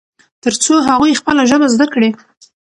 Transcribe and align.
ترڅو 0.43 0.75
هغوی 0.87 1.17
خپله 1.19 1.41
ژبه 1.49 1.67
زده 1.73 1.85
کړي. 1.93 2.09